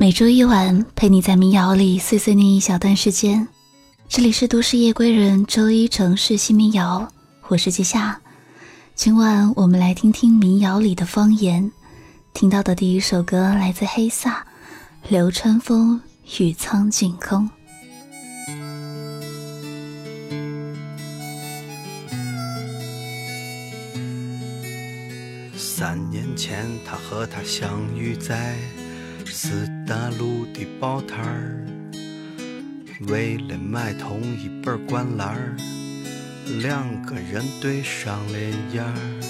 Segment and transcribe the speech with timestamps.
[0.00, 3.46] 每周一晚陪你在民谣里碎碎念一小段时间。
[4.08, 7.06] 这里是都市夜归人周一城市新民谣，
[7.48, 8.18] 我是季夏。
[8.94, 11.70] 今晚我们来听听民谣里的方言。
[12.32, 14.42] 听到的第一首歌来自黑撒，
[15.10, 16.00] 《流川枫
[16.38, 17.50] 与苍井空》。
[25.54, 28.56] 三年前，他和她相遇在
[29.42, 31.64] 四大路的报摊儿，
[33.08, 35.56] 为了买同一本灌篮儿，
[36.60, 38.38] 两个人对上了
[38.70, 39.20] 眼儿，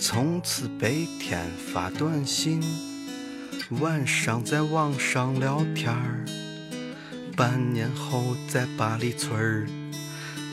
[0.00, 2.62] 从此白天发短信，
[3.82, 6.24] 晚上在网上聊天儿。
[7.36, 9.66] 半年后，在八里村儿，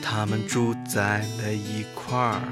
[0.02, 2.42] 他们住在了一块儿。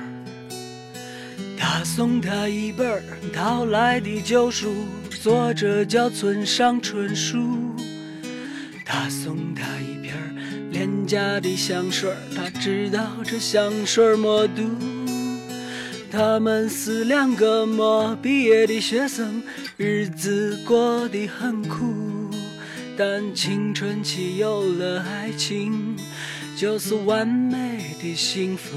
[1.58, 3.02] 他送她一本儿
[3.34, 4.86] 淘来的旧书，
[5.26, 7.74] 作者叫村上春树。
[8.84, 10.12] 他送她一瓶
[10.70, 14.62] 廉价的香水，他知道这香水没毒。
[16.12, 19.42] 他们是两个没毕业的学生，
[19.76, 22.30] 日子过得很苦，
[22.96, 25.96] 但青春期有了爱情，
[26.56, 28.76] 就是完美的幸福。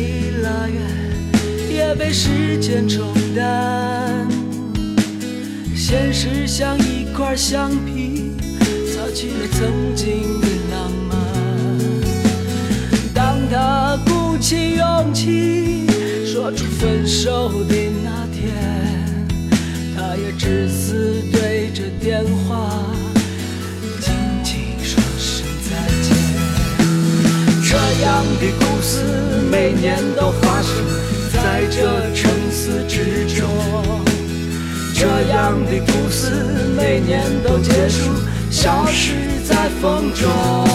[0.51, 0.81] 拉远，
[1.69, 4.27] 也被时间冲淡。
[5.73, 8.33] 现实像一块橡皮，
[8.91, 11.17] 擦去了曾经的浪漫。
[13.13, 15.87] 当他鼓起勇气
[16.25, 18.53] 说出分手的那天，
[19.95, 22.90] 他也只是对着电话
[28.01, 29.03] 样的故事
[29.51, 30.73] 每年都发生
[31.31, 33.47] 在这城市之中，
[34.93, 36.31] 这样的故事
[36.75, 38.09] 每年都结束，
[38.49, 39.13] 消失
[39.47, 40.70] 在风中。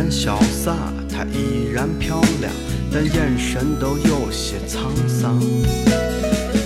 [0.00, 0.74] 然潇洒，
[1.10, 2.50] 她依然漂亮，
[2.90, 5.38] 但眼神都有些沧桑。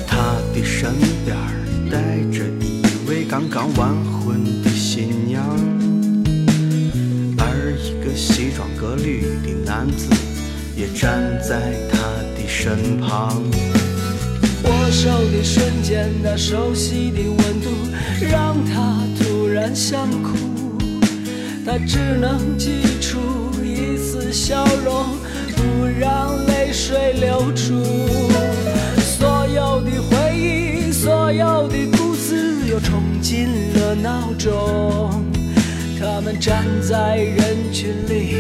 [0.07, 1.37] 她的身边
[1.91, 5.45] 带着一位刚刚完婚的新娘，
[7.37, 10.15] 而一个西装革履的男子
[10.77, 11.99] 也站在她
[12.37, 13.43] 的身旁。
[14.63, 17.69] 握手的瞬间，那熟悉的温度
[18.31, 20.39] 让他突然想哭，
[21.67, 23.19] 他只能挤出
[23.65, 25.17] 一丝笑容，
[25.57, 27.83] 不让泪水流出。
[29.01, 35.25] 所有的回忆，所有的故事，又冲进了脑中。
[35.99, 38.37] 他们站在人群里，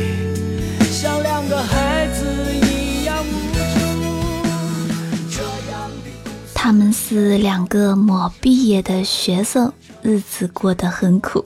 [0.92, 4.84] 像两个孩子一样无助。
[5.30, 5.42] 这
[5.72, 6.10] 样的。
[6.54, 9.72] 他们是两个没毕业的学生，
[10.02, 11.42] 日子过得很苦。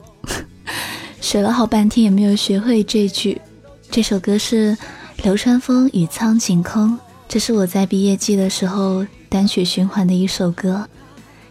[1.29, 3.39] 学了好半天也没有学会这句。
[3.91, 4.75] 这首歌是
[5.21, 6.97] 流川枫与苍井空，
[7.27, 10.89] 这是我在毕业季的时候单曲循环的一首歌，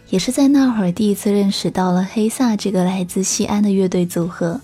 [0.09, 4.59] 也是在那会儿第一次认识到了黑撒这个来自西安的乐队组合。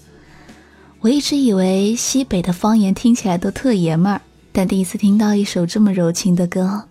[0.99, 4.21] 我一直以为西北的方言听起来都特爷们儿，
[4.51, 6.89] 但第一次听到一首这么柔情的歌。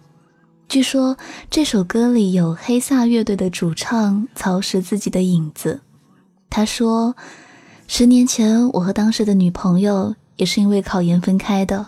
[0.66, 1.18] 据说
[1.50, 5.82] 这首歌里有黑撒乐队的主唱曹石自己的影子。
[6.48, 7.16] 他说，
[7.86, 11.86] 十年前我和当时的女朋友也是因为考研分开的，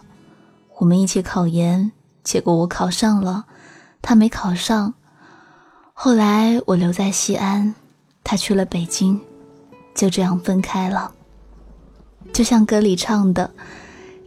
[0.78, 1.90] 我们一起考研，
[2.22, 3.44] 结果我考上了，
[4.00, 4.94] 他没考上。
[5.92, 7.74] 后来我留在西安，
[8.22, 9.18] 他去了北京，
[9.94, 11.10] 就这样分开了。
[12.32, 13.50] 就像歌里唱的，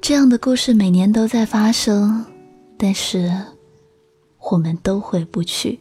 [0.01, 2.25] 这样的故事每年都在发生，
[2.77, 3.31] 但是
[4.51, 5.80] 我们都回不去。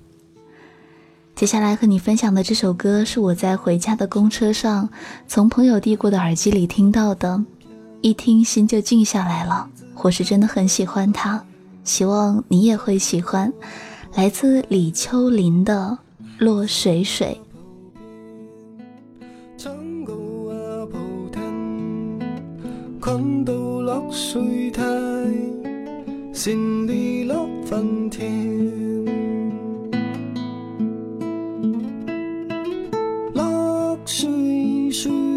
[1.39, 4.89] 接下来和你分享的这首歌是我在回家的公车上
[5.29, 7.41] 从朋友递过的耳机里听到的，
[8.01, 9.71] 一听心就静下来了。
[10.03, 11.41] 我是真的很喜欢它，
[11.85, 13.53] 希望你也会喜欢。
[14.17, 15.97] 来自李秋林的
[16.45, 17.41] 《落水水》。
[34.09, 35.28] 刚才你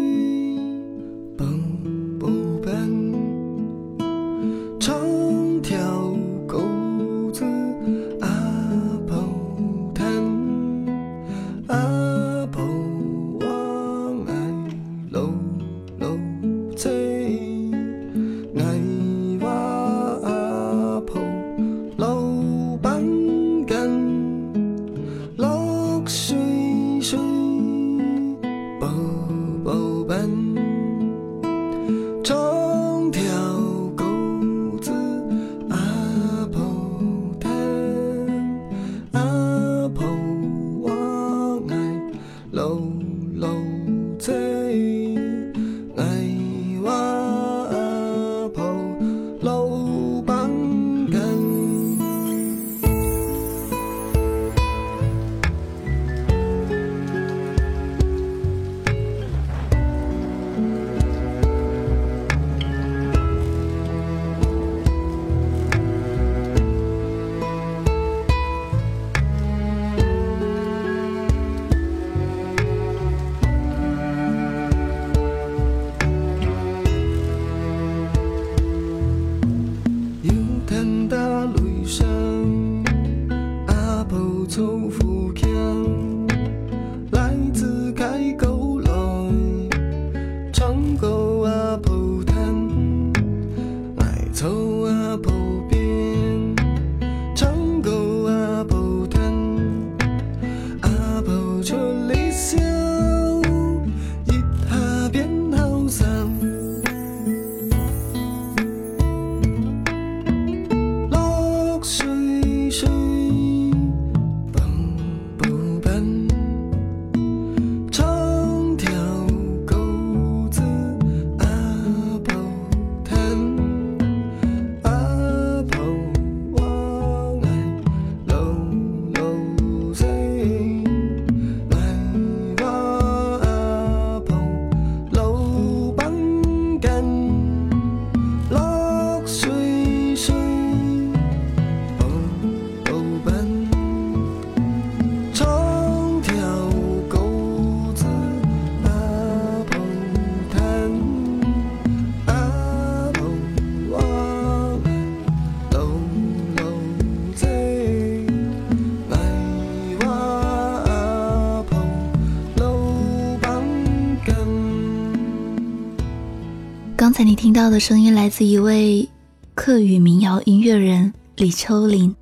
[167.52, 169.06] 听到的声音来自一位
[169.54, 172.16] 客语民谣音乐人李秋林，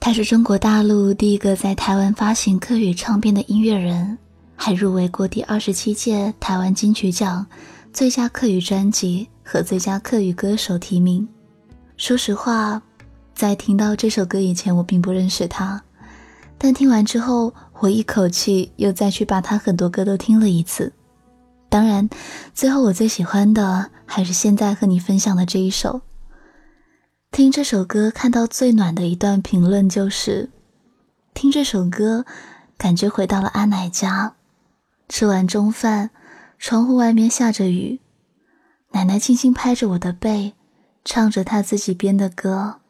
[0.00, 4.16] 他是中国大陆第一个在台湾发行客语唱片的音乐人，
[4.56, 7.44] 还入围过第二十七届台湾金曲奖
[7.92, 11.28] 最佳客语专辑和最佳客语歌手提名。
[11.98, 12.80] 说实话，
[13.34, 15.82] 在听到这首歌以前，我并不认识他，
[16.56, 20.90] 但听完之后，我一口气又再去把他很多歌都听了一次。
[21.70, 22.10] 当然，
[22.52, 26.02] 最后我最喜欢的还是现在和你分享的这一首。
[27.30, 30.50] 听这首歌看到最暖的一段评论就是：
[31.32, 32.26] 听这首歌，
[32.76, 34.34] 感觉回到了阿奶家，
[35.08, 36.10] 吃完中饭，
[36.58, 38.00] 窗户外面下着雨，
[38.90, 40.54] 奶奶轻轻拍着我的背，
[41.04, 42.80] 唱着她自己编的歌。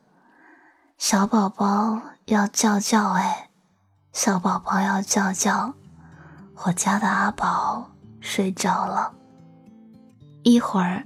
[0.97, 3.51] 小宝宝要叫叫哎，
[4.15, 5.75] 小宝宝要叫叫，
[6.65, 7.90] 我家的阿宝。
[8.21, 9.13] 睡着了，
[10.43, 11.05] 一会儿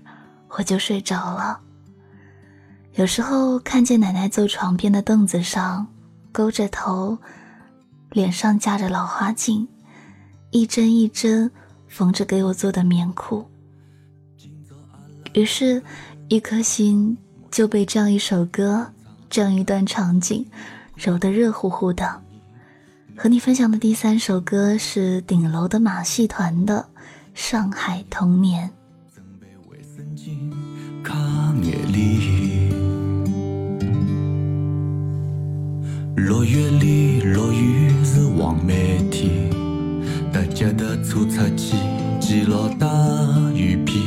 [0.49, 1.61] 我就睡着了。
[2.95, 5.87] 有时候看见奶奶坐床边的凳子上，
[6.31, 7.19] 勾着头，
[8.11, 9.67] 脸上架着老花镜，
[10.51, 11.51] 一针一针
[11.89, 13.45] 缝着给我做的棉裤。
[15.33, 15.83] 于是，
[16.29, 17.19] 一颗心
[17.51, 18.93] 就被这样一首歌、
[19.29, 20.47] 这样一段场景
[20.95, 22.21] 揉得热乎乎的。
[23.17, 26.89] 和你分享的第三首歌是顶楼的马戏团的。
[27.35, 28.71] 上海童年。
[36.17, 39.51] 六月里落雨是黄梅天，
[40.33, 41.77] 搭脚踏车出去，
[42.21, 42.89] 记牢大
[43.53, 44.01] 雨披，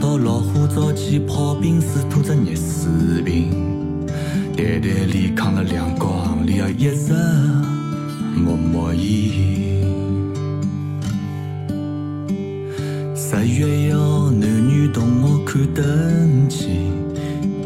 [0.00, 4.06] 到老虎灶去泡冰水，吐着热水瓶，
[4.56, 7.12] 袋袋里扛了两光，里要一直
[8.36, 9.81] 默默烟。
[13.34, 16.68] 十月要男女同学看灯去，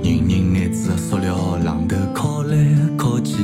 [0.00, 2.56] 人人拿着塑料榔头敲来
[2.96, 3.34] 敲去。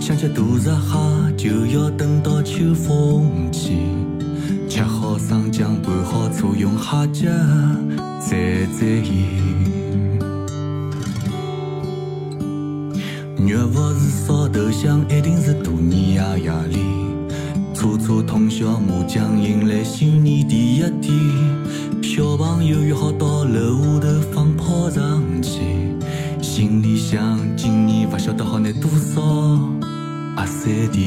[0.00, 3.76] 想吃大闸蟹，就要等到秋风起。
[4.68, 7.28] 吃好生姜，拌好醋，用虾脚
[8.20, 9.14] 蘸蘸盐。
[13.46, 16.78] 肉不是烧头香，一定是大年夜夜里。
[17.82, 21.12] 初初通宵麻将，迎来新年第一天。
[22.00, 25.58] 小朋友约好到楼下头放炮仗去，
[26.40, 29.20] 心里想今年不晓得好拿多少。
[30.36, 31.02] 压岁钱，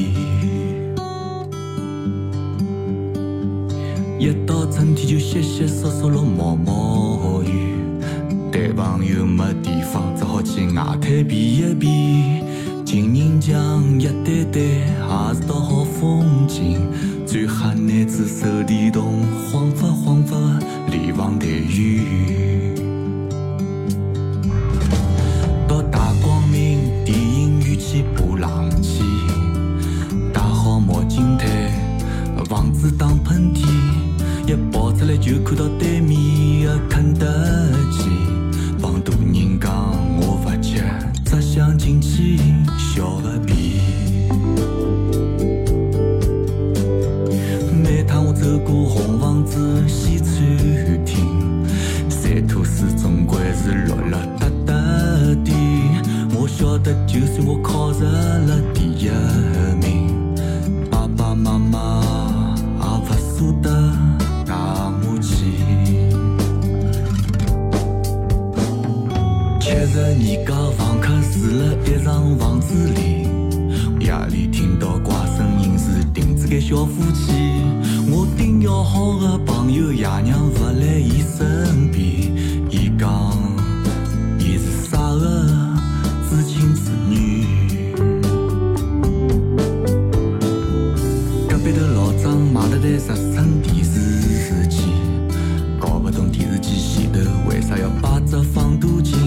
[4.20, 7.72] 一到春天就淅淅嗦嗦落毛毛雨，
[8.52, 11.88] 谈朋友没地方，只好去外滩避一避。
[12.84, 16.80] 情人墙一对对，也是道好风景。
[17.26, 20.36] 最吓男子手电筒，晃发晃发
[20.90, 22.74] 连房带雨。
[25.68, 29.02] 到大光明电影院去爬冷气。
[32.48, 33.66] 房子打喷嚏，
[34.46, 35.66] 一跑出来就看到
[92.86, 94.78] 在十寸电视机，
[95.80, 97.18] 搞不懂电视机前头
[97.50, 99.18] 为啥要摆只放大镜？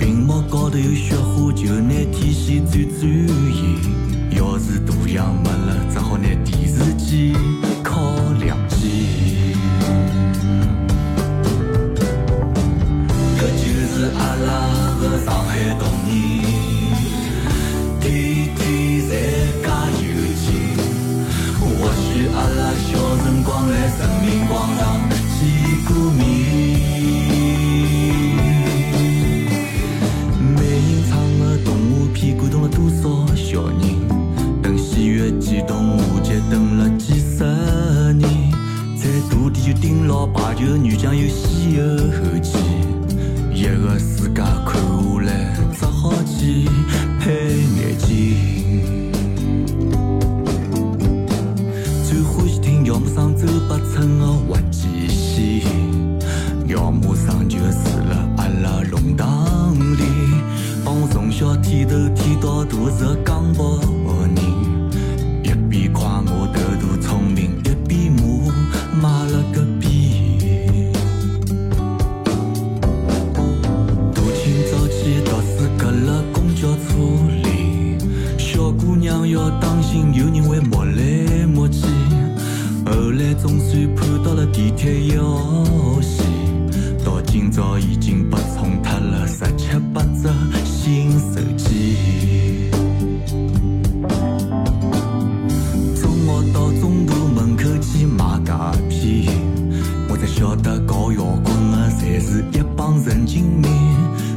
[0.00, 3.65] 屏幕高头有雪花，就拿天线转转。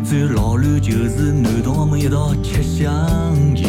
[0.09, 2.91] 最老卵就是男同学们一道吃香
[3.57, 3.68] 烟，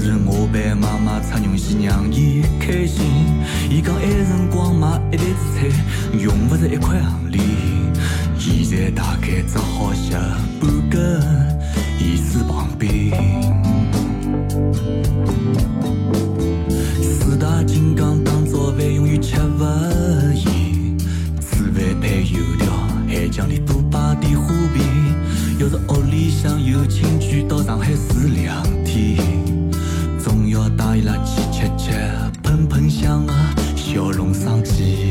[0.00, 3.04] 去让伊开心。
[3.70, 5.68] 伊讲埃辰光买一袋子菜
[6.18, 7.38] 用勿着一块行钿，
[8.38, 10.12] 现在大概只好吃
[10.60, 11.22] 半根
[11.98, 13.12] 盐水棒冰。
[17.02, 19.64] 四大金刚当早饭永远吃勿
[20.34, 20.98] 厌，
[21.40, 22.72] 煮饭配油条，
[23.06, 24.84] 还讲里多摆点花边。
[25.58, 29.16] 要是屋里向有亲眷到上海住两天，
[31.02, 31.92] 来去吃吃
[32.42, 35.09] 喷喷香啊小笼生煎。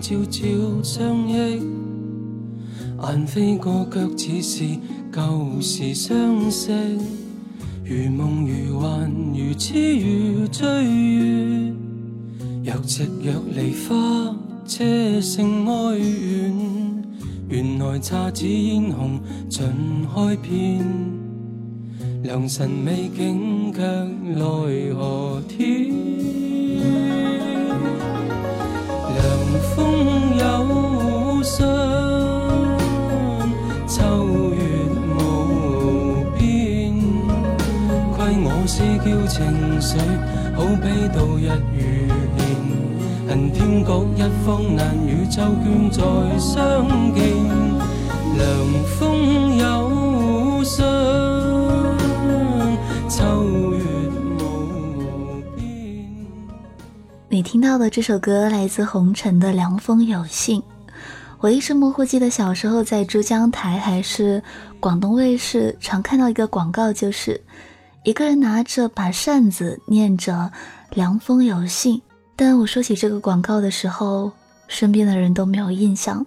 [0.00, 1.60] 朝朝相忆，
[3.02, 4.64] 雁飞过，却似是
[5.12, 6.72] 旧时相识。
[7.84, 11.72] 如梦如幻，如痴如醉月，
[12.64, 14.34] 若即若离花，
[14.66, 17.04] 车声哀怨。
[17.48, 19.68] 原来姹紫嫣红尽
[20.14, 20.86] 开遍，
[22.22, 27.09] 良辰美景却奈何天。
[29.20, 29.28] 凉
[29.74, 31.66] 风有信
[33.86, 33.98] 秋
[34.54, 34.58] 月
[35.14, 36.40] 无边
[38.16, 39.38] 亏我思叫情
[39.80, 39.98] 绪
[40.56, 41.78] 好比度日如
[42.34, 42.38] 年
[43.28, 46.00] 恨天各一方难与周娟再
[46.38, 47.20] 相见
[48.36, 48.40] 凉
[48.98, 50.82] 风有信
[53.08, 53.69] 秋
[57.40, 60.60] 你听到的这首歌来自红尘的《凉风有信》。
[61.38, 64.42] 我一直模糊记得小时候在珠江台还是
[64.78, 67.42] 广东卫视，常看到一个广告，就是
[68.04, 70.52] 一个人拿着把扇子，念着
[70.92, 72.02] “凉风有信”。
[72.36, 74.30] 但我说起这个广告的时候，
[74.68, 76.26] 身边的人都没有印象。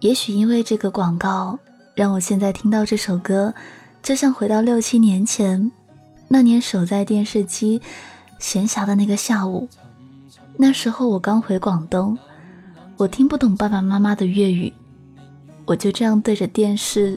[0.00, 1.58] 也许因为这个广告，
[1.94, 3.52] 让我现在听到这首歌，
[4.02, 5.70] 就像回到六七年前，
[6.28, 7.82] 那年守在电视机，
[8.38, 9.68] 闲暇的那个下午，
[10.60, 12.18] 那时候我刚回广东，
[12.96, 14.72] 我听不懂爸爸妈妈的粤语，
[15.64, 17.16] 我就这样对着电视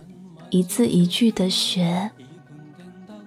[0.51, 2.11] 一字一句的学。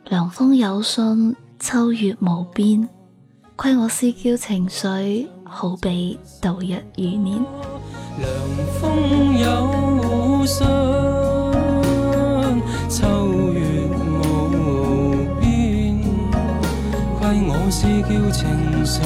[0.04, 2.88] 凉风有信，秋月无边，
[3.56, 7.44] 亏我思娇情绪，好比度日如年。
[8.16, 8.30] 凉
[8.80, 10.64] 风有信，
[17.66, 19.00] 我思娇情绪，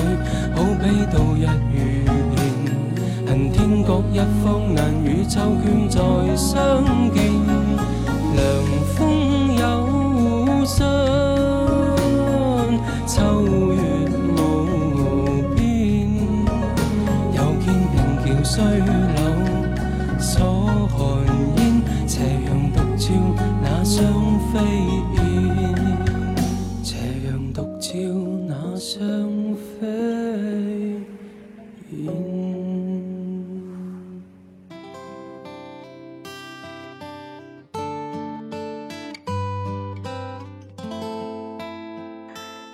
[0.56, 1.46] 好比度日
[2.04, 2.36] 如年。
[3.24, 6.00] 恨天各一方，难与秋娟再
[6.34, 6.82] 相
[7.14, 7.22] 见。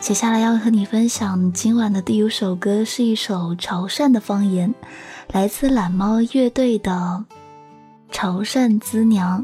[0.05, 4.75] 接下来要和你分享今晚的第五首歌，是一首潮汕的方言，
[5.33, 7.25] 来自懒猫乐队的
[8.13, 9.43] 《潮汕滋娘》。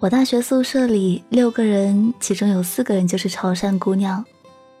[0.00, 4.22] 我大学宿舍里六个人，其中有四个人就是潮汕姑娘。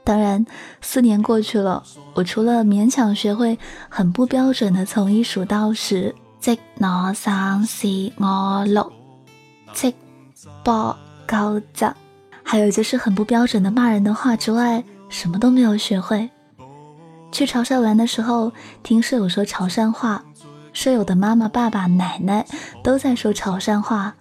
[0.04, 0.44] 当然，
[0.82, 8.92] 四年过去了，我除了勉强学会很不标准的从一数到十，即我三四五六
[9.72, 9.94] 七
[10.62, 10.94] 八
[11.26, 12.07] 九十。
[12.50, 16.30] 还有就是很不标准的骂人的话之外，什么都没有学会。
[17.30, 18.50] 去潮汕玩的时候，
[18.82, 20.24] 听舍友说潮汕话，
[20.72, 22.46] 舍友的妈妈、爸爸、奶奶
[22.82, 24.14] 都在说潮汕话，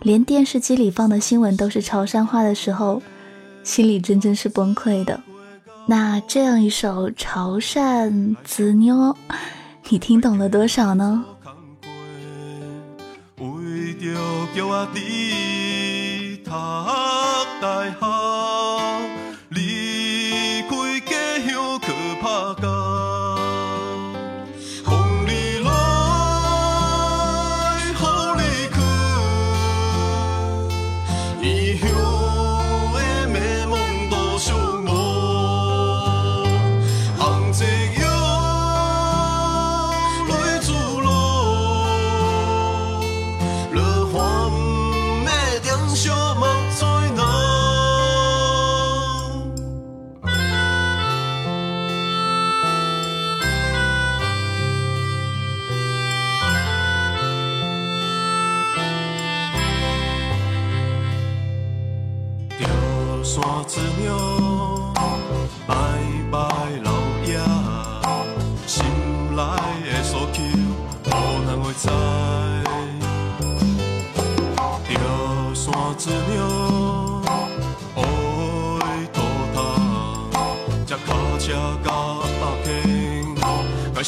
[0.00, 3.02] 连电视机里放的新闻都是潮汕话的时候，
[3.62, 5.20] 心里真正是崩溃的。
[5.86, 9.14] 那这样一首潮汕子妞，
[9.90, 11.22] 你听懂了多少呢？
[17.66, 18.35] 伫读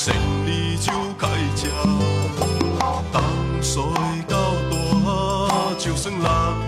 [0.01, 0.15] 胜
[0.47, 1.67] 利就开吃，
[3.13, 3.21] 淡
[3.61, 3.83] 水
[4.29, 4.39] 到
[4.71, 6.29] 大，就算落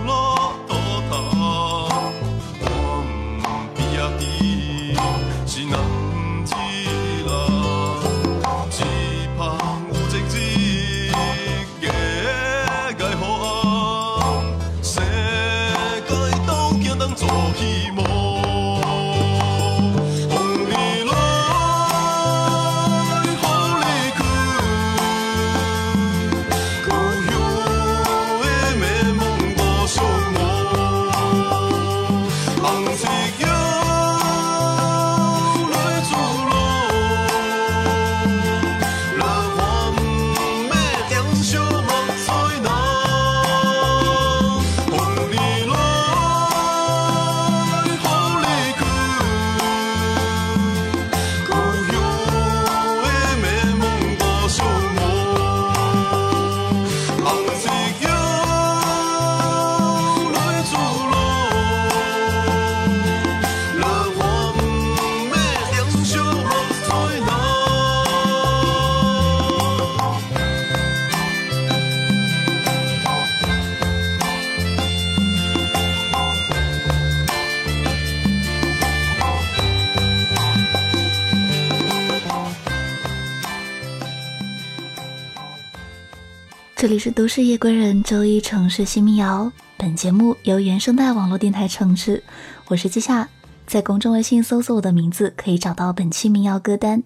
[86.81, 89.51] 这里是都市夜归人，周一城市新民谣。
[89.77, 92.23] 本节目由原声带网络电台承制，
[92.69, 93.29] 我是季夏。
[93.67, 97.03] 在公众微信搜索我的名字，可以找到本期民谣歌单。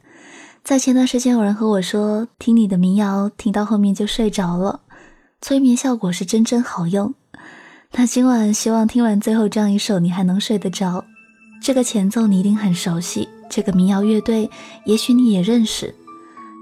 [0.64, 4.80] 在前段时间，有人和我说，听你的民谣听到后面就睡着了，
[5.42, 7.14] 催眠效果是真真好用。
[7.92, 11.04] 那今晚希望听完最后这样一首，你还能睡得着。
[11.62, 14.50] 这个前奏你一定很熟悉，这个民谣乐队
[14.86, 15.94] 也许你也认识。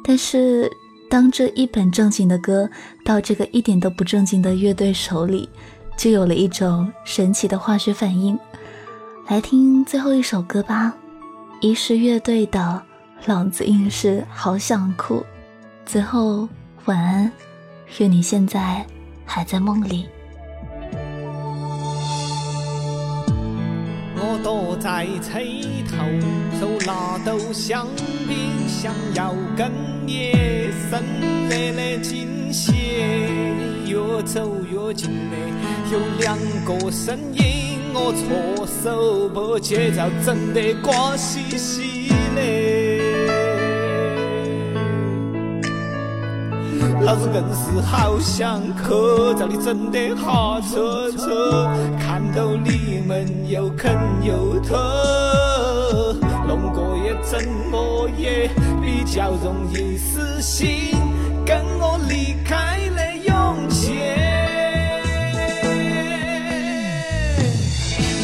[0.03, 0.67] 但是
[1.13, 2.67] 当这一本正经的歌
[3.05, 5.47] 到这个一点都不正经的乐队手里，
[5.95, 8.35] 就有了一种神奇的化学反应。
[9.27, 10.91] 来听最后一首歌吧，
[11.61, 12.81] 一是乐队的。
[13.27, 15.23] 老子硬是好想哭，
[15.85, 16.49] 最后
[16.85, 17.31] 晚安，
[17.99, 18.83] 愿你现在
[19.23, 20.07] 还在梦里。
[24.43, 25.39] 躲在车
[25.89, 26.03] 头，
[26.59, 27.87] 手拿豆香
[28.27, 29.71] 槟，想要跟
[30.05, 31.01] 夜深
[31.49, 32.73] 热的惊喜，
[33.85, 35.37] 越走越近的
[35.93, 42.72] 有两个声音，我措手不及，就整得瓜兮兮的。
[47.01, 51.67] 老子硬是好想去，找你整得哈扯扯，
[51.99, 54.79] 看到你们又啃又吞，
[56.47, 58.49] 弄个也整我也
[58.81, 60.91] 比较容易死心，
[61.45, 63.99] 跟我离开的勇气。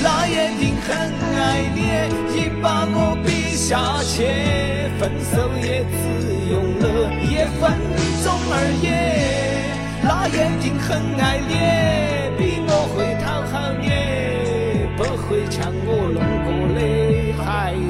[0.02, 0.96] 那一定很
[1.36, 1.38] 爱
[1.76, 1.80] 你，
[2.38, 4.26] 已把我比下去，
[4.98, 6.86] 分手也只用了
[7.24, 7.62] 一分
[8.24, 8.28] 钟。
[8.52, 8.90] 而已，
[10.02, 10.88] 那一定很
[11.20, 11.54] 爱你，
[12.36, 13.86] 比我会讨好你，
[14.98, 16.80] 不会抢我弄过的
[17.38, 17.46] 孩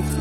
[0.10, 0.19] 子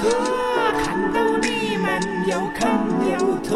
[0.00, 0.16] 车车
[0.82, 2.66] 看到你们又啃
[3.12, 3.52] 又吞，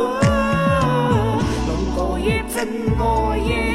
[1.67, 2.57] 弄个也整
[2.99, 3.03] 个
[3.39, 3.74] 也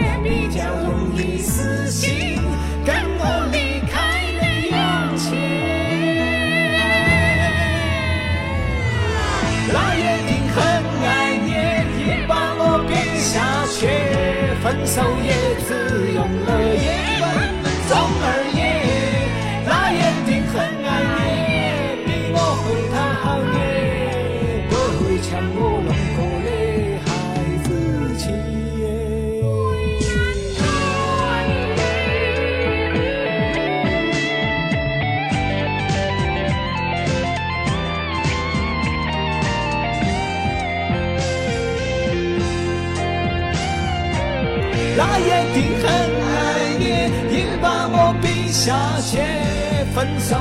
[48.60, 50.36] 下雪，分手